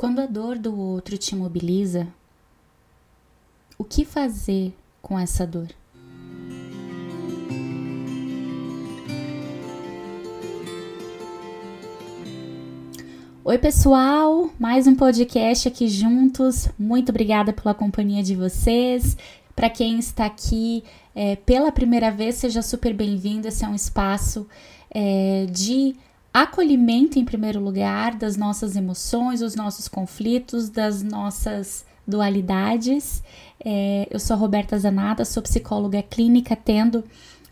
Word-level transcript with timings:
Quando 0.00 0.20
a 0.20 0.26
dor 0.26 0.56
do 0.56 0.74
outro 0.80 1.18
te 1.18 1.36
mobiliza, 1.36 2.08
o 3.76 3.84
que 3.84 4.02
fazer 4.02 4.74
com 5.02 5.18
essa 5.18 5.46
dor? 5.46 5.68
Oi, 13.44 13.58
pessoal! 13.58 14.48
Mais 14.58 14.86
um 14.86 14.94
podcast 14.94 15.68
aqui 15.68 15.86
juntos. 15.86 16.70
Muito 16.78 17.10
obrigada 17.10 17.52
pela 17.52 17.74
companhia 17.74 18.22
de 18.22 18.34
vocês. 18.34 19.18
Para 19.54 19.68
quem 19.68 19.98
está 19.98 20.24
aqui 20.24 20.82
é, 21.14 21.36
pela 21.36 21.70
primeira 21.70 22.10
vez, 22.10 22.36
seja 22.36 22.62
super 22.62 22.94
bem-vindo. 22.94 23.48
Esse 23.48 23.66
é 23.66 23.68
um 23.68 23.74
espaço 23.74 24.48
é, 24.90 25.44
de 25.50 25.94
acolhimento, 26.32 27.18
em 27.18 27.24
primeiro 27.24 27.60
lugar, 27.60 28.14
das 28.14 28.36
nossas 28.36 28.76
emoções, 28.76 29.40
dos 29.40 29.54
nossos 29.54 29.88
conflitos, 29.88 30.68
das 30.68 31.02
nossas 31.02 31.84
dualidades. 32.06 33.22
É, 33.64 34.08
eu 34.10 34.18
sou 34.18 34.36
Roberta 34.36 34.78
Zanata, 34.78 35.24
sou 35.24 35.42
psicóloga 35.42 36.02
clínica, 36.02 36.56
tendo 36.56 37.04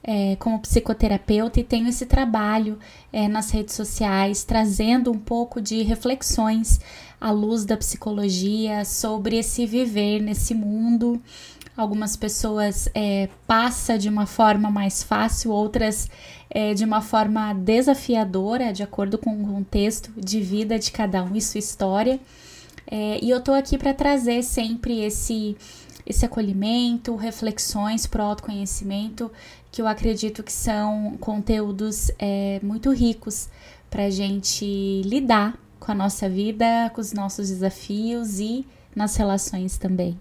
é, 0.03 0.37
como 0.37 0.61
psicoterapeuta 0.61 1.61
e 1.61 1.65
tenho 1.65 1.89
esse 1.89 2.07
trabalho 2.07 2.79
é, 3.13 3.29
nas 3.29 3.51
redes 3.51 3.75
sociais, 3.75 4.45
trazendo 4.45 5.11
um 5.11 5.19
pouco 5.19 5.61
de 5.61 5.83
reflexões 5.83 6.81
à 7.21 7.31
luz 7.31 7.65
da 7.65 7.77
psicologia 7.77 8.85
sobre 8.85 9.39
esse 9.39 9.67
viver 9.67 10.21
nesse 10.21 10.55
mundo. 10.55 11.21
Algumas 11.79 12.17
pessoas 12.17 12.89
é, 12.93 13.29
passa 13.47 13.97
de 13.97 14.09
uma 14.09 14.27
forma 14.27 14.69
mais 14.69 15.01
fácil, 15.01 15.53
outras 15.53 16.11
é, 16.51 16.75
de 16.75 16.85
uma 16.85 17.01
forma 17.01 17.53
desafiadora, 17.55 18.73
de 18.73 18.83
acordo 18.83 19.17
com 19.17 19.31
o 19.31 19.47
contexto 19.47 20.11
de 20.17 20.41
vida 20.41 20.77
de 20.77 20.91
cada 20.91 21.23
um 21.23 21.37
e 21.37 21.41
sua 21.41 21.61
história. 21.61 22.19
É, 22.85 23.21
e 23.23 23.31
eu 23.31 23.41
tô 23.41 23.53
aqui 23.53 23.79
para 23.79 23.95
trazer 23.95 24.43
sempre 24.43 25.05
esse 25.05 25.57
esse 26.05 26.25
acolhimento, 26.25 27.15
reflexões 27.15 28.09
para 28.09 28.25
o 28.25 28.27
autoconhecimento, 28.27 29.31
que 29.71 29.81
eu 29.81 29.87
acredito 29.87 30.43
que 30.43 30.53
são 30.53 31.17
conteúdos 31.21 32.11
é, 32.19 32.59
muito 32.61 32.91
ricos 32.91 33.49
para 33.89 34.07
a 34.07 34.11
gente 34.11 35.03
lidar 35.05 35.57
com 35.79 35.93
a 35.93 35.95
nossa 35.95 36.29
vida, 36.29 36.91
com 36.93 37.01
os 37.01 37.13
nossos 37.13 37.51
desafios 37.51 38.41
e 38.41 38.67
nas 38.97 39.15
relações 39.15 39.79
também. 39.79 40.19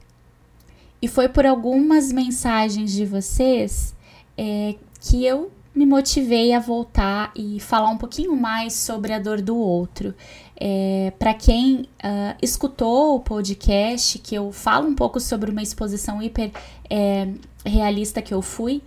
E 1.01 1.07
foi 1.07 1.29
por 1.29 1.45
algumas 1.45 2.11
mensagens 2.11 2.91
de 2.91 3.05
vocês 3.05 3.95
é, 4.37 4.75
que 4.99 5.25
eu 5.25 5.51
me 5.77 5.85
motivei 5.85 6.53
a 6.53 6.59
voltar 6.59 7.31
e 7.35 7.59
falar 7.59 7.89
um 7.89 7.97
pouquinho 7.97 8.35
mais 8.35 8.73
sobre 8.73 9.13
a 9.13 9.19
dor 9.19 9.41
do 9.41 9.55
outro. 9.55 10.15
É, 10.59 11.13
Para 11.19 11.35
quem 11.35 11.81
uh, 11.81 12.35
escutou 12.41 13.15
o 13.15 13.19
podcast, 13.19 14.17
que 14.17 14.33
eu 14.33 14.51
falo 14.51 14.87
um 14.87 14.95
pouco 14.95 15.19
sobre 15.19 15.51
uma 15.51 15.61
exposição 15.61 16.19
hiper 16.19 16.51
é, 16.89 17.31
realista 17.63 18.23
que 18.23 18.33
eu 18.33 18.41
fui, 18.41 18.81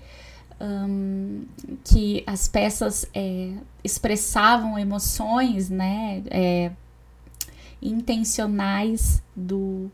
um, 0.60 1.44
que 1.84 2.24
as 2.26 2.48
peças 2.48 3.06
é, 3.14 3.52
expressavam 3.84 4.76
emoções, 4.76 5.70
né, 5.70 6.22
é, 6.28 6.72
intencionais 7.80 9.22
do, 9.34 9.90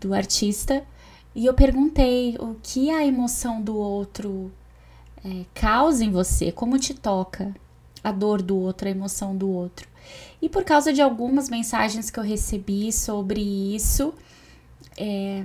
do 0.00 0.14
artista. 0.14 0.84
E 1.34 1.46
eu 1.46 1.54
perguntei 1.54 2.36
o 2.40 2.56
que 2.62 2.90
a 2.90 3.06
emoção 3.06 3.62
do 3.62 3.76
outro 3.76 4.50
é, 5.24 5.44
causa 5.54 6.04
em 6.04 6.10
você, 6.10 6.50
como 6.50 6.78
te 6.78 6.94
toca 6.94 7.54
a 8.02 8.10
dor 8.10 8.42
do 8.42 8.56
outro, 8.56 8.88
a 8.88 8.90
emoção 8.90 9.36
do 9.36 9.48
outro. 9.48 9.88
E 10.42 10.48
por 10.48 10.64
causa 10.64 10.92
de 10.92 11.02
algumas 11.02 11.48
mensagens 11.48 12.10
que 12.10 12.18
eu 12.18 12.24
recebi 12.24 12.90
sobre 12.90 13.40
isso, 13.40 14.14
é, 14.96 15.44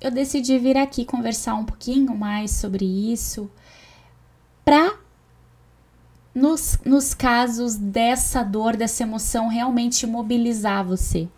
eu 0.00 0.10
decidi 0.10 0.58
vir 0.58 0.76
aqui 0.76 1.04
conversar 1.04 1.54
um 1.54 1.64
pouquinho 1.64 2.14
mais 2.16 2.50
sobre 2.50 2.84
isso, 2.84 3.50
para 4.64 4.98
nos, 6.34 6.78
nos 6.84 7.14
casos 7.14 7.76
dessa 7.76 8.42
dor, 8.42 8.76
dessa 8.76 9.04
emoção 9.04 9.48
realmente 9.48 10.06
mobilizar 10.06 10.84
você 10.84 11.28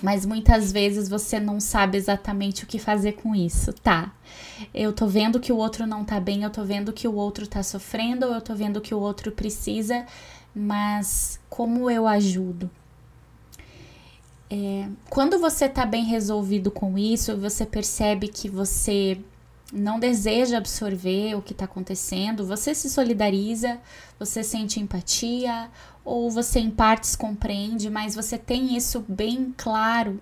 mas 0.00 0.24
muitas 0.24 0.72
vezes 0.72 1.08
você 1.08 1.38
não 1.38 1.60
sabe 1.60 1.98
exatamente 1.98 2.64
o 2.64 2.66
que 2.66 2.78
fazer 2.78 3.12
com 3.12 3.34
isso, 3.34 3.72
tá? 3.72 4.12
Eu 4.72 4.92
tô 4.92 5.06
vendo 5.06 5.40
que 5.40 5.52
o 5.52 5.56
outro 5.56 5.86
não 5.86 6.04
tá 6.04 6.18
bem, 6.18 6.44
eu 6.44 6.50
tô 6.50 6.64
vendo 6.64 6.92
que 6.92 7.06
o 7.06 7.14
outro 7.14 7.46
tá 7.46 7.62
sofrendo, 7.62 8.26
eu 8.26 8.40
tô 8.40 8.54
vendo 8.54 8.80
que 8.80 8.94
o 8.94 9.00
outro 9.00 9.32
precisa, 9.32 10.06
mas 10.54 11.38
como 11.50 11.90
eu 11.90 12.06
ajudo? 12.06 12.70
É, 14.50 14.86
quando 15.08 15.38
você 15.38 15.68
tá 15.68 15.86
bem 15.86 16.04
resolvido 16.04 16.70
com 16.70 16.98
isso, 16.98 17.36
você 17.36 17.64
percebe 17.64 18.28
que 18.28 18.48
você 18.50 19.18
não 19.72 19.98
deseja 19.98 20.58
absorver 20.58 21.34
o 21.34 21.40
que 21.40 21.52
está 21.52 21.64
acontecendo, 21.64 22.46
você 22.46 22.74
se 22.74 22.90
solidariza, 22.90 23.80
você 24.18 24.42
sente 24.42 24.78
empatia, 24.78 25.70
ou 26.04 26.30
você 26.30 26.60
em 26.60 26.70
partes 26.70 27.16
compreende, 27.16 27.88
mas 27.88 28.14
você 28.14 28.36
tem 28.36 28.76
isso 28.76 29.04
bem 29.08 29.54
claro 29.56 30.20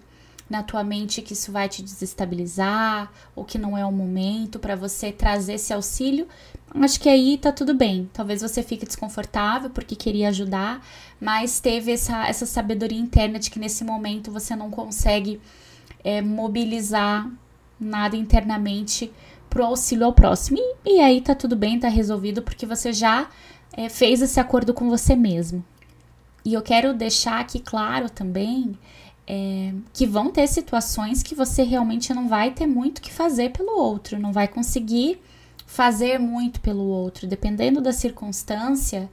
na 0.49 0.62
tua 0.62 0.83
mente 0.83 1.22
que 1.22 1.33
isso 1.33 1.53
vai 1.53 1.69
te 1.69 1.81
desestabilizar 1.81 3.11
ou 3.37 3.44
que 3.44 3.56
não 3.56 3.78
é 3.78 3.84
o 3.87 3.93
momento 3.93 4.59
para 4.59 4.75
você 4.75 5.12
trazer 5.12 5.55
esse 5.55 5.72
auxílio, 5.72 6.27
acho 6.75 7.00
que 7.00 7.09
aí 7.09 7.38
tá 7.38 7.53
tudo 7.53 7.72
bem. 7.72 8.11
Talvez 8.12 8.43
você 8.43 8.62
fique 8.62 8.84
desconfortável 8.84 9.71
porque 9.71 9.94
queria 9.94 10.28
ajudar, 10.28 10.84
mas 11.21 11.61
teve 11.61 11.93
essa, 11.93 12.27
essa 12.27 12.47
sabedoria 12.47 12.99
interna 12.99 13.38
de 13.38 13.50
que 13.50 13.61
nesse 13.61 13.84
momento 13.84 14.32
você 14.32 14.56
não 14.56 14.71
consegue 14.71 15.41
é, 16.03 16.21
mobilizar 16.21 17.31
nada 17.78 18.17
internamente 18.17 19.12
pro 19.50 19.65
auxílio 19.65 20.06
ao 20.06 20.12
próximo. 20.12 20.59
E, 20.59 20.97
e 20.97 21.00
aí 21.00 21.21
tá 21.21 21.34
tudo 21.34 21.56
bem, 21.56 21.78
tá 21.78 21.88
resolvido, 21.88 22.41
porque 22.41 22.65
você 22.65 22.93
já 22.93 23.28
é, 23.72 23.88
fez 23.88 24.22
esse 24.22 24.41
acordo 24.41 24.72
com 24.72 24.88
você 24.88 25.15
mesmo. 25.15 25.62
E 26.44 26.55
eu 26.55 26.62
quero 26.62 26.94
deixar 26.94 27.41
aqui 27.41 27.59
claro 27.59 28.09
também 28.09 28.78
é, 29.27 29.75
que 29.93 30.06
vão 30.06 30.31
ter 30.31 30.47
situações 30.47 31.22
que 31.22 31.34
você 31.34 31.62
realmente 31.62 32.15
não 32.15 32.28
vai 32.28 32.50
ter 32.50 32.66
muito 32.66 33.03
que 33.03 33.12
fazer 33.12 33.50
pelo 33.50 33.78
outro, 33.78 34.19
não 34.19 34.33
vai 34.33 34.49
conseguir 34.49 35.21
fazer 35.67 36.19
muito 36.19 36.61
pelo 36.61 36.84
outro, 36.84 37.28
dependendo 37.28 37.81
da 37.81 37.93
circunstância, 37.93 39.09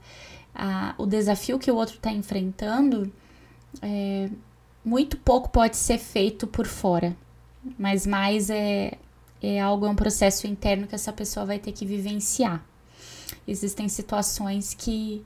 a, 0.54 0.94
o 0.98 1.06
desafio 1.06 1.58
que 1.58 1.70
o 1.70 1.76
outro 1.76 1.96
está 1.96 2.10
enfrentando, 2.10 3.12
é, 3.80 4.28
muito 4.84 5.16
pouco 5.18 5.50
pode 5.50 5.76
ser 5.76 5.98
feito 5.98 6.46
por 6.46 6.66
fora, 6.66 7.16
mas 7.78 8.04
mais 8.06 8.50
é, 8.50 8.98
é 9.42 9.60
algo, 9.60 9.86
é 9.86 9.90
um 9.90 9.94
processo 9.94 10.46
interno 10.46 10.86
que 10.86 10.94
essa 10.94 11.12
pessoa 11.12 11.46
vai 11.46 11.58
ter 11.58 11.72
que 11.72 11.86
vivenciar. 11.86 12.64
Existem 13.46 13.88
situações 13.88 14.74
que 14.74 15.24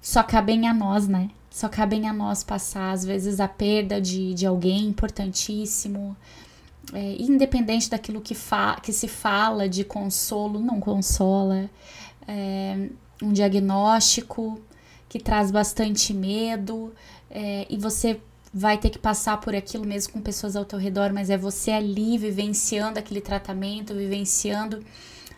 só 0.00 0.22
cabem 0.22 0.66
a 0.68 0.74
nós, 0.74 1.06
né? 1.06 1.30
Só 1.50 1.68
cabem 1.68 2.08
a 2.08 2.12
nós 2.12 2.42
passar, 2.42 2.92
às 2.92 3.04
vezes, 3.04 3.40
a 3.40 3.48
perda 3.48 4.00
de, 4.00 4.32
de 4.34 4.46
alguém 4.46 4.86
importantíssimo. 4.86 6.16
É, 6.92 7.16
independente 7.18 7.90
daquilo 7.90 8.20
que, 8.20 8.34
que 8.82 8.92
se 8.92 9.08
fala 9.08 9.68
de 9.68 9.84
consolo, 9.84 10.60
não 10.60 10.80
consola. 10.80 11.68
É, 12.26 12.88
um 13.22 13.32
diagnóstico 13.32 14.60
que 15.08 15.18
traz 15.18 15.50
bastante 15.50 16.14
medo 16.14 16.92
é, 17.30 17.66
e 17.68 17.76
você 17.76 18.20
vai 18.52 18.78
ter 18.78 18.90
que 18.90 18.98
passar 18.98 19.38
por 19.38 19.54
aquilo 19.54 19.84
mesmo 19.84 20.14
com 20.14 20.20
pessoas 20.20 20.56
ao 20.56 20.64
teu 20.64 20.78
redor, 20.78 21.12
mas 21.12 21.30
é 21.30 21.36
você 21.36 21.70
ali 21.70 22.16
vivenciando 22.16 22.98
aquele 22.98 23.20
tratamento, 23.20 23.94
vivenciando 23.94 24.84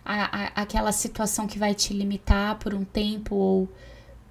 a, 0.04 0.24
a, 0.24 0.46
aquela 0.62 0.92
situação 0.92 1.46
que 1.46 1.58
vai 1.58 1.74
te 1.74 1.92
limitar 1.92 2.58
por 2.58 2.74
um 2.74 2.84
tempo 2.84 3.34
ou 3.34 3.68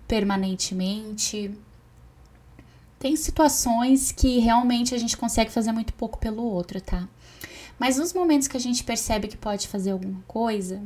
permanentemente. 0.07 1.51
Tem 2.97 3.15
situações 3.15 4.11
que 4.11 4.39
realmente 4.39 4.93
a 4.93 4.97
gente 4.97 5.15
consegue 5.15 5.51
fazer 5.51 5.71
muito 5.71 5.93
pouco 5.93 6.17
pelo 6.17 6.43
outro, 6.43 6.81
tá? 6.81 7.07
Mas 7.77 7.97
nos 7.97 8.11
momentos 8.11 8.47
que 8.47 8.57
a 8.57 8.59
gente 8.59 8.83
percebe 8.83 9.29
que 9.29 9.37
pode 9.37 9.67
fazer 9.67 9.91
alguma 9.91 10.21
coisa, 10.27 10.81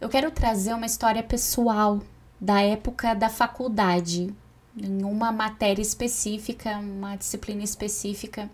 eu 0.00 0.08
quero 0.08 0.30
trazer 0.30 0.72
uma 0.72 0.86
história 0.86 1.22
pessoal 1.22 2.00
da 2.40 2.60
época 2.62 3.12
da 3.12 3.28
faculdade, 3.28 4.32
em 4.76 5.04
uma 5.04 5.32
matéria 5.32 5.82
específica, 5.82 6.78
uma 6.78 7.16
disciplina 7.16 7.62
específica, 7.62 8.50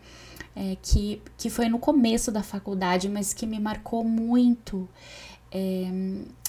é, 0.54 0.76
que, 0.82 1.20
que 1.36 1.50
foi 1.50 1.68
no 1.68 1.78
começo 1.78 2.32
da 2.32 2.42
faculdade, 2.42 3.08
mas 3.08 3.32
que 3.32 3.46
me 3.46 3.60
marcou 3.60 4.02
muito. 4.04 4.88
É, 5.52 5.86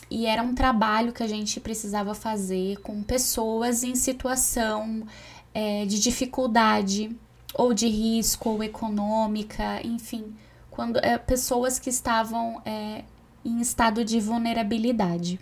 e 0.09 0.25
era 0.25 0.41
um 0.41 0.55
trabalho 0.55 1.11
que 1.11 1.21
a 1.21 1.27
gente 1.27 1.59
precisava 1.59 2.13
fazer 2.13 2.77
com 2.77 3.03
pessoas 3.03 3.83
em 3.83 3.95
situação 3.95 5.05
é, 5.53 5.85
de 5.85 5.99
dificuldade, 5.99 7.15
ou 7.53 7.73
de 7.73 7.87
risco, 7.87 8.49
ou 8.49 8.63
econômica, 8.63 9.85
enfim, 9.85 10.35
quando 10.69 10.97
é, 10.97 11.17
pessoas 11.17 11.79
que 11.79 11.89
estavam 11.89 12.61
é, 12.65 13.03
em 13.43 13.59
estado 13.59 14.05
de 14.05 14.19
vulnerabilidade. 14.19 15.39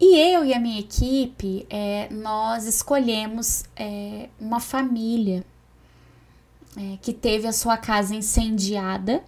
E 0.00 0.16
eu 0.16 0.44
e 0.46 0.54
a 0.54 0.58
minha 0.58 0.80
equipe, 0.80 1.66
é, 1.68 2.08
nós 2.10 2.64
escolhemos 2.64 3.64
é, 3.76 4.30
uma 4.40 4.58
família 4.58 5.44
é, 6.74 6.96
que 7.02 7.12
teve 7.12 7.46
a 7.46 7.52
sua 7.52 7.76
casa 7.76 8.14
incendiada. 8.14 9.22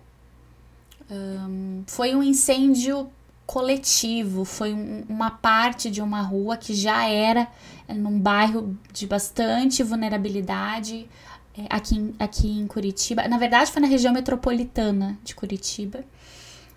Um, 1.10 1.82
foi 1.86 2.14
um 2.14 2.22
incêndio 2.22 3.10
coletivo, 3.44 4.46
foi 4.46 4.72
um, 4.72 5.04
uma 5.10 5.30
parte 5.30 5.90
de 5.90 6.00
uma 6.00 6.22
rua 6.22 6.56
que 6.56 6.72
já 6.72 7.06
era 7.06 7.48
num 7.86 8.18
bairro 8.18 8.74
de 8.90 9.06
bastante 9.06 9.82
vulnerabilidade 9.82 11.06
é, 11.54 11.66
aqui, 11.68 12.14
aqui 12.18 12.48
em 12.48 12.66
Curitiba. 12.66 13.28
Na 13.28 13.36
verdade, 13.36 13.70
foi 13.70 13.82
na 13.82 13.88
região 13.88 14.14
metropolitana 14.14 15.18
de 15.22 15.34
Curitiba, 15.34 16.02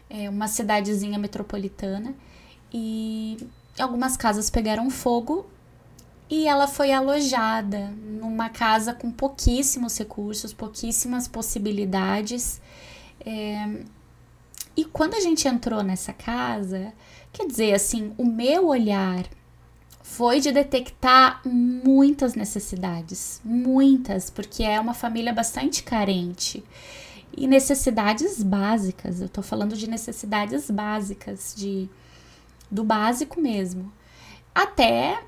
é 0.10 0.30
uma 0.30 0.50
cidadezinha 0.50 1.18
metropolitana, 1.18 2.14
e 2.74 3.38
algumas 3.80 4.16
casas 4.16 4.50
pegaram 4.50 4.90
fogo 4.90 5.46
e 6.30 6.48
ela 6.48 6.68
foi 6.68 6.92
alojada 6.92 7.90
numa 7.90 8.50
casa 8.50 8.94
com 8.94 9.12
pouquíssimos 9.12 9.98
recursos, 9.98 10.54
pouquíssimas 10.54 11.28
possibilidades. 11.28 12.60
É, 13.24 13.84
e 14.76 14.84
quando 14.86 15.16
a 15.16 15.20
gente 15.20 15.48
entrou 15.48 15.84
nessa 15.84 16.12
casa, 16.14 16.94
quer 17.32 17.46
dizer, 17.48 17.74
assim, 17.74 18.14
o 18.18 18.26
meu 18.26 18.68
olhar 18.68 19.26
foi 20.02 20.40
de 20.40 20.52
detectar 20.52 21.42
muitas 21.46 22.36
necessidades, 22.36 23.42
muitas, 23.44 24.30
porque 24.30 24.64
é 24.64 24.80
uma 24.80 24.94
família 24.94 25.34
bastante 25.34 25.84
carente. 25.84 26.64
E 27.36 27.48
necessidades 27.48 28.42
básicas, 28.42 29.20
eu 29.20 29.28
tô 29.28 29.42
falando 29.42 29.76
de 29.76 29.90
necessidades 29.90 30.72
básicas, 30.72 31.54
de 31.56 31.90
do 32.70 32.84
básico 32.84 33.40
mesmo. 33.40 33.92
Até 34.54 35.22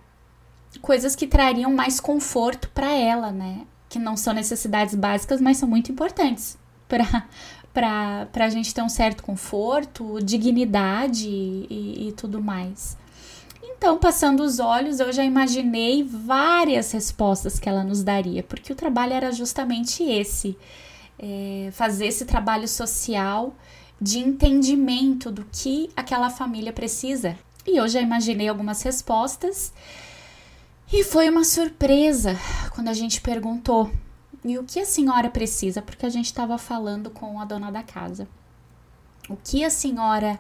coisas 0.81 1.16
que 1.16 1.28
trariam 1.28 1.74
mais 1.74 2.00
conforto 2.00 2.69
para 2.69 2.92
ela, 2.92 3.31
né? 3.31 3.66
Que 3.89 4.00
não 4.00 4.16
são 4.16 4.34
necessidades 4.34 4.95
básicas, 4.95 5.42
mas 5.42 5.57
são 5.57 5.68
muito 5.68 5.92
importantes 5.92 6.57
para 6.88 7.25
a 8.45 8.50
gente 8.50 8.74
ter 8.74 8.81
um 8.81 8.89
certo 8.89 9.24
conforto, 9.24 10.19
dignidade 10.22 11.28
e, 11.30 12.07
e 12.07 12.12
tudo 12.13 12.42
mais. 12.42 12.98
Então, 13.63 14.00
passando 14.00 14.42
os 14.42 14.60
olhos, 14.60 15.00
eu 15.00 15.13
já 15.13 15.24
imaginei 15.24 16.04
várias 16.04 16.92
respostas 16.92 17.60
que 17.60 17.69
ela 17.69 17.83
nos 17.83 18.04
daria, 18.04 18.42
porque 18.42 18.74
o 18.74 18.75
trabalho 18.75 19.13
era 19.13 19.31
justamente 19.31 20.04
esse: 20.04 20.57
é, 21.19 21.69
fazer 21.72 22.07
esse 22.07 22.25
trabalho 22.25 22.68
social 22.68 23.54
de 24.00 24.20
entendimento 24.20 25.32
do 25.32 25.46
que 25.52 25.90
aquela 25.96 26.30
família 26.30 26.72
precisa. 26.72 27.38
E 27.66 27.78
eu 27.78 27.88
já 27.88 28.00
imaginei 28.00 28.48
algumas 28.48 28.82
respostas 28.82 29.74
e 30.92 31.04
foi 31.04 31.30
uma 31.30 31.44
surpresa 31.44 32.36
quando 32.74 32.88
a 32.88 32.94
gente 32.94 33.20
perguntou: 33.20 33.92
e 34.44 34.58
o 34.58 34.64
que 34.64 34.80
a 34.80 34.86
senhora 34.86 35.30
precisa? 35.30 35.82
Porque 35.82 36.06
a 36.06 36.10
gente 36.10 36.28
estava 36.28 36.58
falando 36.58 37.10
com 37.10 37.42
a 37.42 37.46
dona 37.46 37.70
da 37.70 37.84
casa. 37.84 38.28
O 39.30 39.36
que 39.36 39.66
a 39.66 39.70
senhora 39.70 40.40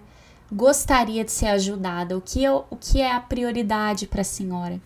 gostaria 0.49 1.25
de 1.25 1.31
ser 1.31 1.47
ajudada? 1.47 2.17
O 2.17 2.21
que, 2.21 2.41
eu, 2.41 2.65
o 2.69 2.77
que 2.77 3.01
é 3.01 3.11
a 3.11 3.19
prioridade 3.19 4.07
para 4.07 4.21
a 4.21 4.23
senhora? 4.23 4.79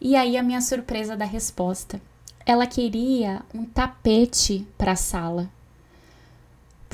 E 0.00 0.16
aí 0.16 0.38
a 0.38 0.42
minha 0.42 0.62
surpresa 0.62 1.14
da 1.14 1.26
resposta. 1.26 2.00
Ela 2.46 2.66
queria 2.66 3.42
um 3.52 3.66
tapete 3.66 4.66
para 4.78 4.92
a 4.92 4.96
sala. 4.96 5.50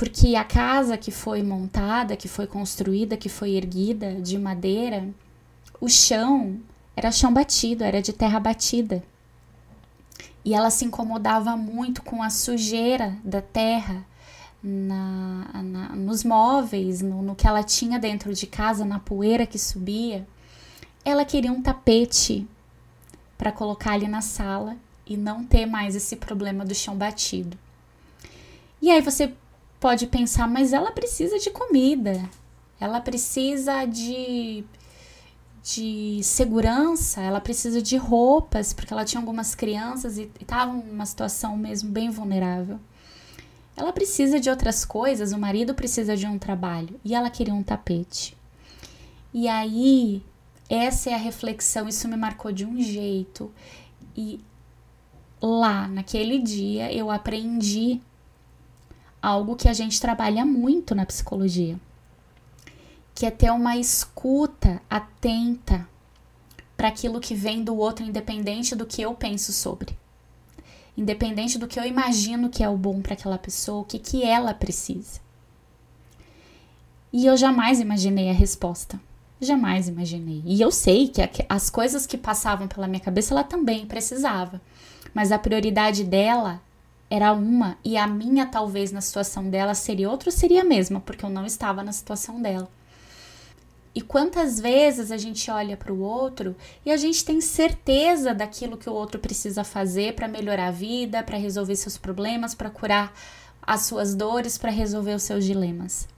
Porque 0.03 0.35
a 0.35 0.43
casa 0.43 0.99
que 0.99 1.13
foi 1.13 1.45
montada, 1.45 2.17
que 2.17 2.27
foi 2.27 2.45
construída, 2.45 3.17
que 3.17 3.29
foi 3.29 3.53
erguida 3.53 4.17
de 4.17 4.37
madeira, 4.37 5.09
o 5.81 5.89
chão 5.89 6.59
era 6.97 7.13
chão 7.13 7.33
batido, 7.33 7.85
era 7.85 8.03
de 8.03 8.13
terra 8.13 8.41
batida. 8.41 9.01
E 10.45 10.55
ela 10.55 10.71
se 10.71 10.85
incomodava 10.85 11.57
muito 11.57 12.03
com 12.03 12.21
a 12.21 12.31
sujeira 12.31 13.17
da 13.23 13.41
terra 13.41 14.05
na, 14.61 15.63
na, 15.63 15.89
nos 15.91 16.25
móveis, 16.25 17.01
no, 17.01 17.23
no 17.23 17.37
que 17.37 17.47
ela 17.47 17.63
tinha 17.63 17.97
dentro 17.97 18.35
de 18.35 18.49
casa, 18.49 18.85
na 18.85 18.99
poeira 18.99 19.47
que 19.47 19.57
subia. 19.57 20.27
Ela 21.05 21.25
queria 21.25 21.53
um 21.53 21.63
tapete 21.63 22.45
para 23.39 23.53
colocar 23.53 23.93
ali 23.93 24.09
na 24.09 24.21
sala 24.21 24.77
e 25.07 25.17
não 25.17 25.45
ter 25.45 25.65
mais 25.65 25.95
esse 25.95 26.17
problema 26.17 26.65
do 26.65 26.75
chão 26.75 26.97
batido. 26.97 27.57
E 28.83 28.91
aí 28.91 29.01
você 29.01 29.33
pode 29.83 30.07
pensar, 30.07 30.49
mas 30.49 30.73
ela 30.73 30.93
precisa 30.93 31.41
de 31.41 31.51
comida, 31.51 32.23
ela 32.79 33.01
precisa 33.01 33.85
de 33.85 34.65
de 35.65 36.21
segurança, 36.25 37.21
ela 37.21 37.41
precisa 37.41 37.81
de 37.81 37.97
roupas, 37.97 38.73
porque 38.73 38.93
ela 38.93 39.05
tinha 39.05 39.21
algumas 39.21 39.55
crianças 39.55 40.19
e 40.19 40.29
estava 40.41 40.73
numa 40.73 41.07
situação 41.07 41.57
mesmo 41.57 41.91
bem 41.91 42.11
vulnerável. 42.11 42.81
Ela 43.77 43.93
precisa 43.93 44.41
de 44.41 44.51
outras 44.51 44.85
coisas, 44.85 45.33
o 45.33 45.39
marido 45.39 45.73
precisa 45.73 46.17
de 46.17 46.27
um 46.27 46.39
trabalho 46.39 46.99
e 47.05 47.15
ela 47.15 47.31
queria 47.31 47.55
um 47.55 47.63
tapete. 47.63 48.37
E 49.33 49.47
aí, 49.49 50.23
essa 50.69 51.11
é 51.11 51.15
a 51.15 51.19
reflexão, 51.19 51.89
isso 51.89 52.09
me 52.09 52.17
marcou 52.17 52.51
de 52.53 52.65
um 52.65 52.81
jeito. 52.81 53.53
E 54.17 54.41
lá, 55.41 55.87
naquele 55.89 56.41
dia, 56.41 56.93
eu 56.93 57.09
aprendi 57.11 58.01
algo 59.23 59.57
que 59.57 59.69
a 59.69 59.73
gente 59.73 60.01
trabalha 60.01 60.45
muito 60.45 60.95
na 60.95 61.07
psicologia 61.07 61.79
que 63.15 63.27
é 63.27 63.31
ter 63.31 63.51
uma 63.51 63.77
escuta 63.77 64.81
atenta 64.89 65.87
para 66.77 66.89
aquilo 66.89 67.21
que 67.21 67.35
vem 67.35 67.63
do 67.63 67.77
outro, 67.77 68.05
independente 68.05 68.75
do 68.75 68.87
que 68.87 69.03
eu 69.03 69.15
penso 69.15 69.53
sobre. 69.53 69.97
Independente 70.97 71.59
do 71.59 71.69
que 71.69 71.79
eu 71.79 71.85
imagino 71.85 72.51
que 72.51 72.63
é 72.63 72.69
o 72.69 72.77
bom 72.77 73.01
para 73.01 73.15
aquela 73.15 73.39
pessoa, 73.39 73.83
o 73.83 73.85
que, 73.85 73.99
que 73.99 74.25
ela 74.25 74.53
precisa. 74.53 75.21
E 77.13 77.27
eu 77.27 77.37
jamais 77.37 77.81
imaginei 77.81 78.31
a 78.31 78.35
resposta. 78.35 79.01
Jamais 79.41 79.89
imaginei. 79.89 80.43
E 80.47 80.61
eu 80.61 80.71
sei 80.71 81.09
que 81.09 81.23
as 81.49 81.69
coisas 81.69 82.07
que 82.07 82.17
passavam 82.17 82.69
pela 82.69 82.87
minha 82.87 83.01
cabeça 83.01 83.35
ela 83.35 83.45
também 83.45 83.87
precisava. 83.87 84.61
Mas 85.13 85.33
a 85.33 85.39
prioridade 85.39 86.05
dela 86.05 86.61
era 87.15 87.35
uma 87.35 87.77
e 87.85 87.99
a 87.99 88.07
minha, 88.07 88.47
talvez, 88.47 88.91
na 88.91 89.03
situação 89.03 89.51
dela 89.51 89.75
seria 89.75 90.09
outra, 90.09 90.31
seria 90.31 90.63
a 90.63 90.65
mesma, 90.65 90.99
porque 90.99 91.23
eu 91.23 91.29
não 91.29 91.45
estava 91.45 91.83
na 91.83 91.93
situação 91.93 92.41
dela. 92.41 92.71
E 93.95 94.01
quantas 94.01 94.59
vezes 94.59 95.11
a 95.11 95.19
gente 95.19 95.51
olha 95.51 95.77
para 95.77 95.93
o 95.93 96.01
outro 96.01 96.57
e 96.87 96.91
a 96.91 96.97
gente 96.97 97.23
tem 97.23 97.39
certeza 97.39 98.33
daquilo 98.33 98.79
que 98.79 98.89
o 98.89 98.95
outro 98.95 99.21
precisa 99.21 99.63
fazer 99.63 100.15
para 100.15 100.27
melhorar 100.27 100.69
a 100.69 100.71
vida, 100.71 101.23
para 101.23 101.37
resolver 101.37 101.77
seus 101.77 101.99
problemas, 101.99 102.55
para 102.55 102.71
curar 102.71 103.13
as 103.61 103.83
suas 103.83 104.15
dores, 104.15 104.57
para 104.57 104.71
resolver 104.71 105.13
os 105.15 105.23
seus 105.23 105.45
dilemas. 105.45 106.09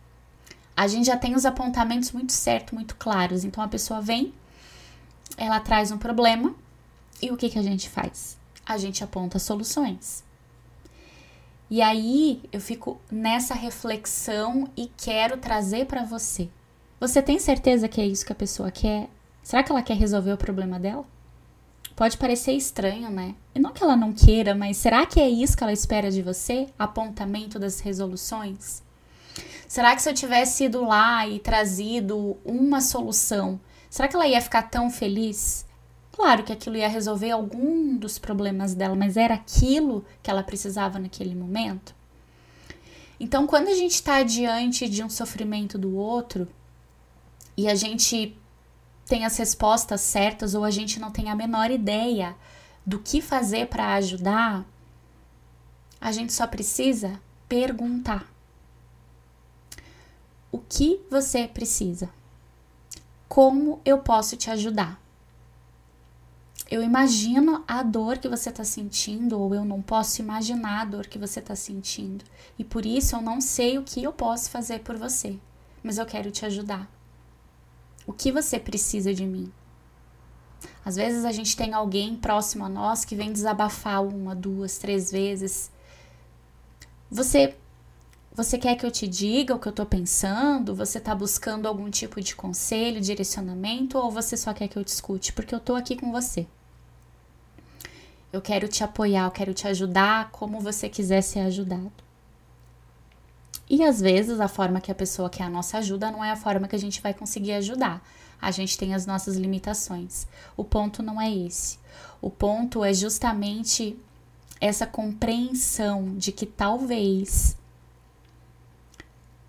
A 0.76 0.86
gente 0.86 1.06
já 1.06 1.16
tem 1.16 1.34
os 1.34 1.44
apontamentos 1.44 2.12
muito 2.12 2.32
certos, 2.32 2.72
muito 2.72 2.94
claros. 2.94 3.42
Então 3.42 3.64
a 3.64 3.68
pessoa 3.68 4.00
vem, 4.00 4.32
ela 5.36 5.58
traz 5.58 5.90
um 5.90 5.98
problema 5.98 6.54
e 7.20 7.32
o 7.32 7.36
que, 7.36 7.50
que 7.50 7.58
a 7.58 7.62
gente 7.62 7.90
faz? 7.90 8.38
A 8.64 8.78
gente 8.78 9.02
aponta 9.02 9.40
soluções. 9.40 10.23
E 11.74 11.82
aí 11.82 12.40
eu 12.52 12.60
fico 12.60 13.00
nessa 13.10 13.54
reflexão 13.54 14.70
e 14.76 14.86
quero 14.96 15.38
trazer 15.38 15.86
para 15.86 16.04
você 16.04 16.48
você 17.00 17.20
tem 17.20 17.38
certeza 17.38 17.86
que 17.88 18.00
é 18.00 18.06
isso 18.06 18.24
que 18.24 18.32
a 18.32 18.36
pessoa 18.36 18.70
quer? 18.70 19.10
Será 19.42 19.62
que 19.62 19.70
ela 19.70 19.82
quer 19.82 19.96
resolver 19.96 20.32
o 20.32 20.38
problema 20.38 20.78
dela? 20.78 21.04
Pode 21.94 22.16
parecer 22.16 22.52
estranho, 22.52 23.10
né? 23.10 23.34
E 23.54 23.58
não 23.58 23.72
que 23.72 23.82
ela 23.82 23.94
não 23.94 24.10
queira, 24.12 24.54
mas 24.54 24.78
será 24.78 25.04
que 25.04 25.20
é 25.20 25.28
isso 25.28 25.54
que 25.54 25.62
ela 25.62 25.72
espera 25.72 26.10
de 26.10 26.22
você? 26.22 26.66
Apontamento 26.78 27.58
das 27.58 27.80
resoluções? 27.80 28.82
Será 29.68 29.94
que 29.94 30.00
se 30.00 30.08
eu 30.08 30.14
tivesse 30.14 30.64
ido 30.64 30.82
lá 30.82 31.28
e 31.28 31.38
trazido 31.38 32.38
uma 32.44 32.80
solução, 32.80 33.60
será 33.90 34.08
que 34.08 34.16
ela 34.16 34.26
ia 34.26 34.40
ficar 34.40 34.62
tão 34.62 34.88
feliz? 34.88 35.66
Claro 36.14 36.44
que 36.44 36.52
aquilo 36.52 36.76
ia 36.76 36.86
resolver 36.86 37.32
algum 37.32 37.96
dos 37.96 38.20
problemas 38.20 38.72
dela, 38.72 38.94
mas 38.94 39.16
era 39.16 39.34
aquilo 39.34 40.04
que 40.22 40.30
ela 40.30 40.44
precisava 40.44 40.96
naquele 40.96 41.34
momento? 41.34 41.92
Então, 43.18 43.48
quando 43.48 43.66
a 43.66 43.74
gente 43.74 43.94
está 43.94 44.22
diante 44.22 44.88
de 44.88 45.02
um 45.02 45.10
sofrimento 45.10 45.76
do 45.76 45.96
outro, 45.96 46.46
e 47.56 47.68
a 47.68 47.74
gente 47.74 48.38
tem 49.06 49.24
as 49.24 49.36
respostas 49.36 50.02
certas 50.02 50.54
ou 50.54 50.62
a 50.62 50.70
gente 50.70 51.00
não 51.00 51.10
tem 51.10 51.30
a 51.30 51.34
menor 51.34 51.68
ideia 51.72 52.36
do 52.86 53.00
que 53.00 53.20
fazer 53.20 53.66
para 53.66 53.94
ajudar, 53.94 54.64
a 56.00 56.12
gente 56.12 56.32
só 56.32 56.46
precisa 56.46 57.20
perguntar. 57.48 58.32
O 60.52 60.60
que 60.60 61.00
você 61.10 61.48
precisa? 61.48 62.08
Como 63.28 63.80
eu 63.84 63.98
posso 63.98 64.36
te 64.36 64.48
ajudar? 64.48 65.02
Eu 66.70 66.82
imagino 66.82 67.62
a 67.68 67.82
dor 67.82 68.18
que 68.18 68.28
você 68.28 68.48
está 68.48 68.64
sentindo, 68.64 69.38
ou 69.38 69.54
eu 69.54 69.64
não 69.64 69.82
posso 69.82 70.22
imaginar 70.22 70.80
a 70.80 70.84
dor 70.84 71.06
que 71.06 71.18
você 71.18 71.40
está 71.40 71.54
sentindo. 71.54 72.24
E 72.58 72.64
por 72.64 72.86
isso 72.86 73.14
eu 73.14 73.20
não 73.20 73.40
sei 73.40 73.76
o 73.76 73.82
que 73.82 74.02
eu 74.02 74.12
posso 74.12 74.50
fazer 74.50 74.80
por 74.80 74.96
você, 74.96 75.38
mas 75.82 75.98
eu 75.98 76.06
quero 76.06 76.30
te 76.30 76.46
ajudar. 76.46 76.90
O 78.06 78.12
que 78.12 78.32
você 78.32 78.58
precisa 78.58 79.12
de 79.12 79.26
mim? 79.26 79.52
Às 80.84 80.96
vezes 80.96 81.24
a 81.24 81.32
gente 81.32 81.56
tem 81.56 81.74
alguém 81.74 82.16
próximo 82.16 82.64
a 82.64 82.68
nós 82.68 83.04
que 83.04 83.14
vem 83.14 83.32
desabafar 83.32 84.02
uma, 84.02 84.34
duas, 84.34 84.78
três 84.78 85.10
vezes. 85.10 85.70
Você 87.10 87.54
você 88.36 88.58
quer 88.58 88.74
que 88.74 88.84
eu 88.84 88.90
te 88.90 89.06
diga 89.06 89.54
o 89.54 89.60
que 89.60 89.68
eu 89.68 89.72
tô 89.72 89.86
pensando? 89.86 90.74
Você 90.74 90.98
tá 90.98 91.14
buscando 91.14 91.68
algum 91.68 91.88
tipo 91.88 92.20
de 92.20 92.34
conselho, 92.34 93.00
direcionamento 93.00 93.96
ou 93.96 94.10
você 94.10 94.36
só 94.36 94.52
quer 94.52 94.66
que 94.66 94.76
eu 94.76 94.82
te 94.82 94.88
escute? 94.88 95.32
Porque 95.32 95.54
eu 95.54 95.60
tô 95.60 95.76
aqui 95.76 95.94
com 95.94 96.10
você. 96.10 96.44
Eu 98.32 98.42
quero 98.42 98.66
te 98.66 98.82
apoiar, 98.82 99.26
eu 99.26 99.30
quero 99.30 99.54
te 99.54 99.68
ajudar 99.68 100.32
como 100.32 100.58
você 100.58 100.88
quiser 100.88 101.22
ser 101.22 101.40
ajudado. 101.40 101.92
E 103.70 103.84
às 103.84 104.00
vezes 104.00 104.40
a 104.40 104.48
forma 104.48 104.80
que 104.80 104.90
a 104.90 104.96
pessoa 104.96 105.30
quer 105.30 105.44
a 105.44 105.48
nossa 105.48 105.78
ajuda 105.78 106.10
não 106.10 106.24
é 106.24 106.32
a 106.32 106.36
forma 106.36 106.66
que 106.66 106.74
a 106.74 106.78
gente 106.78 107.00
vai 107.00 107.14
conseguir 107.14 107.52
ajudar. 107.52 108.04
A 108.42 108.50
gente 108.50 108.76
tem 108.76 108.94
as 108.94 109.06
nossas 109.06 109.36
limitações. 109.36 110.26
O 110.56 110.64
ponto 110.64 111.04
não 111.04 111.20
é 111.20 111.32
esse. 111.32 111.78
O 112.20 112.28
ponto 112.30 112.84
é 112.84 112.92
justamente 112.92 113.96
essa 114.60 114.88
compreensão 114.88 116.16
de 116.16 116.32
que 116.32 116.46
talvez 116.46 117.56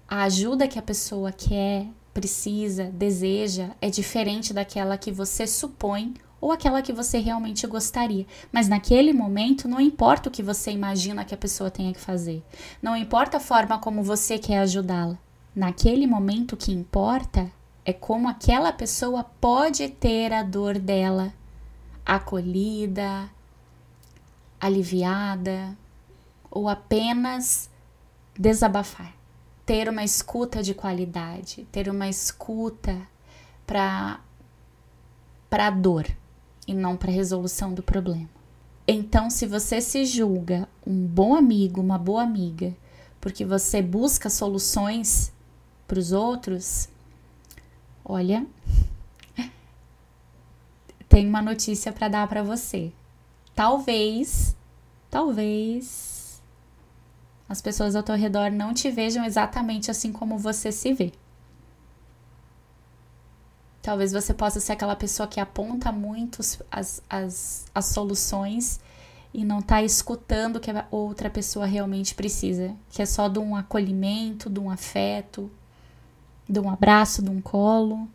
a 0.08 0.24
ajuda 0.24 0.68
que 0.68 0.78
a 0.78 0.84
pessoa 0.84 1.32
quer, 1.32 1.88
precisa, 2.14 2.86
deseja 2.86 3.72
é 3.82 3.90
diferente 3.90 4.54
daquela 4.54 4.98
que 4.98 5.12
você 5.12 5.46
supõe 5.46 6.14
ou 6.40 6.52
aquela 6.52 6.82
que 6.82 6.94
você 6.94 7.18
realmente 7.18 7.66
gostaria. 7.66 8.26
Mas 8.52 8.68
naquele 8.68 9.12
momento, 9.12 9.68
não 9.68 9.82
importa 9.82 10.30
o 10.30 10.32
que 10.32 10.44
você 10.44 10.72
imagina 10.72 11.26
que 11.26 11.34
a 11.34 11.38
pessoa 11.38 11.72
tenha 11.72 11.94
que 11.94 12.00
fazer, 12.00 12.44
não 12.82 12.96
importa 12.96 13.38
a 13.38 13.40
forma 13.40 13.80
como 13.80 14.04
você 14.04 14.38
quer 14.38 14.60
ajudá-la. 14.60 15.18
Naquele 15.56 16.06
momento, 16.06 16.54
o 16.54 16.58
que 16.58 16.72
importa 16.72 17.52
é 17.84 17.94
como 17.94 18.28
aquela 18.28 18.72
pessoa 18.74 19.24
pode 19.24 19.88
ter 19.90 20.34
a 20.34 20.44
dor 20.44 20.78
dela 20.78 21.34
acolhida, 22.06 23.30
aliviada 24.60 25.76
ou 26.52 26.70
apenas 26.70 27.70
desabafar. 28.38 29.15
Ter 29.66 29.90
uma 29.90 30.04
escuta 30.04 30.62
de 30.62 30.74
qualidade, 30.74 31.68
ter 31.72 31.90
uma 31.90 32.08
escuta 32.08 33.02
para 33.66 34.20
para 35.50 35.70
dor 35.70 36.06
e 36.68 36.74
não 36.74 36.98
para 36.98 37.12
resolução 37.12 37.74
do 37.74 37.82
problema. 37.82 38.30
Então, 38.88 39.30
se 39.30 39.48
você 39.48 39.80
se 39.82 40.06
julga 40.06 40.68
um 40.86 41.08
bom 41.08 41.36
amigo, 41.36 41.82
uma 41.82 41.98
boa 41.98 42.24
amiga, 42.24 42.76
porque 43.22 43.46
você 43.46 43.82
busca 43.82 44.30
soluções 44.30 45.32
para 45.88 45.98
os 45.98 46.12
outros, 46.12 46.90
olha, 48.04 48.46
tem 51.10 51.28
uma 51.28 51.42
notícia 51.42 51.92
para 51.94 52.10
dar 52.10 52.28
para 52.28 52.44
você. 52.44 52.92
Talvez, 53.56 54.56
talvez 55.10 56.15
as 57.48 57.62
pessoas 57.62 57.96
ao 57.96 58.04
teu 58.04 58.16
redor 58.16 58.52
não 58.52 58.74
te 58.74 58.90
vejam 58.90 59.24
exatamente 59.24 59.92
assim 59.92 60.12
como 60.12 60.38
você 60.38 60.72
se 60.72 60.94
vê. 60.94 61.12
Talvez 63.82 64.12
você 64.12 64.34
possa 64.34 64.60
ser 64.60 64.72
aquela 64.72 64.96
pessoa 64.96 65.28
que 65.28 65.40
aponta 65.40 65.92
muito 65.92 66.42
as, 66.72 67.04
as, 67.08 67.66
as 67.74 67.86
soluções 67.86 68.80
e 69.32 69.46
não 69.46 69.60
está 69.60 69.84
escutando 69.84 70.56
o 70.56 70.60
que 70.60 70.72
a 70.72 70.88
outra 70.90 71.30
pessoa 71.30 71.68
realmente 71.68 72.16
precisa, 72.16 72.76
que 72.90 73.02
é 73.02 73.06
só 73.06 73.28
de 73.28 73.38
um 73.38 73.56
acolhimento, 73.56 74.50
de 74.50 74.60
um 74.60 74.72
afeto, 74.72 75.52
de 76.50 76.60
um 76.60 76.70
abraço, 76.70 77.22
de 77.22 77.30
um 77.30 77.42
colo. 77.42 78.08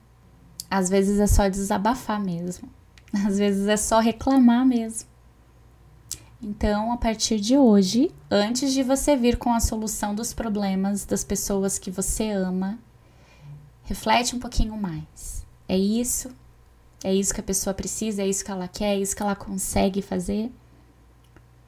Às 0.68 0.88
vezes 0.88 1.20
é 1.20 1.26
só 1.26 1.46
desabafar 1.48 2.20
mesmo. 2.20 2.68
Às 3.26 3.38
vezes 3.38 3.68
é 3.68 3.76
só 3.76 4.00
reclamar 4.00 4.64
mesmo. 4.64 5.09
Então, 6.42 6.90
a 6.90 6.96
partir 6.96 7.38
de 7.38 7.58
hoje, 7.58 8.10
antes 8.30 8.72
de 8.72 8.82
você 8.82 9.14
vir 9.14 9.36
com 9.36 9.52
a 9.52 9.60
solução 9.60 10.14
dos 10.14 10.32
problemas 10.32 11.04
das 11.04 11.22
pessoas 11.22 11.78
que 11.78 11.90
você 11.90 12.30
ama, 12.30 12.78
reflete 13.84 14.34
um 14.34 14.38
pouquinho 14.38 14.74
mais. 14.76 15.44
É 15.68 15.76
isso? 15.76 16.30
É 17.04 17.14
isso 17.14 17.34
que 17.34 17.40
a 17.40 17.44
pessoa 17.44 17.74
precisa? 17.74 18.22
É 18.22 18.26
isso 18.26 18.42
que 18.44 18.50
ela 18.50 18.68
quer? 18.68 18.94
É 18.94 18.98
isso 18.98 19.14
que 19.14 19.22
ela 19.22 19.36
consegue 19.36 20.00
fazer? 20.00 20.50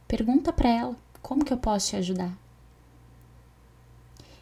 Pergunta 0.08 0.52
para 0.52 0.70
ela: 0.70 0.96
como 1.20 1.44
que 1.44 1.52
eu 1.52 1.58
posso 1.58 1.90
te 1.90 1.96
ajudar? 1.96 2.32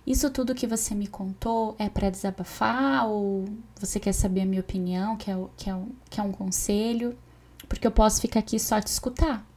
Isso 0.07 0.31
tudo 0.31 0.55
que 0.55 0.67
você 0.67 0.95
me 0.95 1.07
contou 1.09 1.75
é 1.79 1.89
para 1.89 2.09
desabafar 2.09 3.07
ou 3.09 3.45
você 3.79 3.99
quer 4.01 4.13
saber 4.13 4.43
a 4.43 4.47
minha 4.47 4.61
opinião, 4.61 5.17
quer, 5.17 5.37
quer, 5.57 5.77
quer 6.09 6.23
um 6.23 6.33
conselho? 6.33 7.17
Porque 7.69 7.87
eu 7.87 7.93
posso 7.93 8.21
ficar 8.21 8.41
aqui 8.41 8.59
só 8.59 8.81
te 8.81 8.87
escutar. 8.87 9.50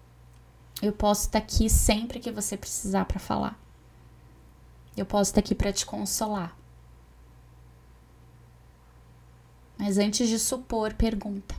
Eu 0.83 0.91
posso 0.91 1.27
estar 1.27 1.39
aqui 1.39 1.69
sempre 1.69 2.19
que 2.19 2.29
você 2.29 2.57
precisar 2.57 3.05
para 3.05 3.17
falar. 3.17 3.57
Eu 4.97 5.05
posso 5.05 5.31
estar 5.31 5.39
aqui 5.39 5.55
para 5.55 5.71
te 5.71 5.85
consolar. 5.85 6.53
Mas 9.77 9.97
antes 9.97 10.27
de 10.27 10.37
supor, 10.37 10.93
pergunta. 10.93 11.55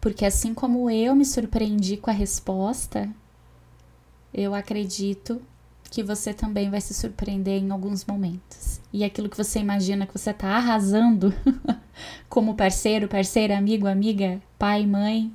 Porque 0.00 0.26
assim 0.26 0.52
como 0.52 0.90
eu 0.90 1.14
me 1.14 1.24
surpreendi 1.24 1.96
com 1.96 2.10
a 2.10 2.12
resposta, 2.12 3.08
eu 4.34 4.56
acredito 4.56 5.40
que 5.88 6.02
você 6.02 6.34
também 6.34 6.68
vai 6.68 6.80
se 6.80 6.94
surpreender 6.94 7.62
em 7.62 7.70
alguns 7.70 8.04
momentos. 8.04 8.80
E 8.92 9.04
aquilo 9.04 9.28
que 9.28 9.36
você 9.36 9.60
imagina 9.60 10.04
que 10.04 10.18
você 10.18 10.30
está 10.30 10.48
arrasando 10.48 11.32
como 12.28 12.56
parceiro, 12.56 13.06
parceira, 13.06 13.56
amigo, 13.56 13.86
amiga, 13.86 14.42
pai, 14.58 14.84
mãe, 14.84 15.32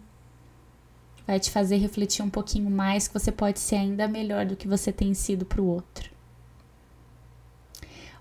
vai 1.28 1.40
te 1.40 1.52
fazer 1.52 1.78
refletir 1.78 2.24
um 2.24 2.30
pouquinho 2.30 2.72
mais 2.72 3.08
que 3.08 3.14
você 3.14 3.32
pode 3.32 3.60
ser 3.60 3.76
ainda 3.76 4.08
melhor 4.08 4.46
do 4.46 4.56
que 4.56 4.68
você 4.68 4.92
tem 4.92 5.14
sido 5.14 5.46
para 5.46 5.62
o 5.62 5.68
outro. 5.68 6.10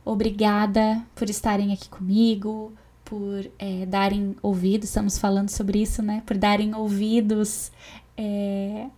Obrigada 0.05 1.03
por 1.15 1.31
estarem 1.31 1.73
aqui 1.73 1.89
comigo 1.89 2.73
por 3.07 3.49
é, 3.59 3.87
darem 3.87 4.37
ouvidos, 4.43 4.89
estamos 4.89 5.17
falando 5.17 5.49
sobre 5.49 5.81
isso, 5.81 6.03
né? 6.03 6.23
Por 6.27 6.37
darem 6.37 6.75
ouvidos 6.75 7.71
é, 8.17 8.89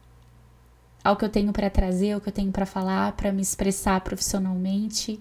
ao 1.05 1.15
que 1.15 1.25
eu 1.25 1.29
tenho 1.29 1.53
para 1.53 1.69
trazer, 1.69 2.13
ao 2.13 2.21
que 2.21 2.29
eu 2.29 2.33
tenho 2.33 2.51
para 2.51 2.65
falar, 2.65 3.13
para 3.13 3.31
me 3.31 3.43
expressar 3.43 4.01
profissionalmente. 4.01 5.21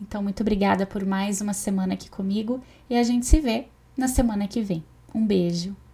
Então, 0.00 0.22
muito 0.22 0.40
obrigada 0.40 0.86
por 0.86 1.04
mais 1.04 1.40
uma 1.40 1.52
semana 1.52 1.94
aqui 1.94 2.08
comigo 2.08 2.62
e 2.88 2.96
a 2.96 3.02
gente 3.02 3.26
se 3.26 3.40
vê 3.40 3.66
na 3.96 4.06
semana 4.06 4.46
que 4.46 4.62
vem. 4.62 4.84
Um 5.12 5.26
beijo. 5.26 5.76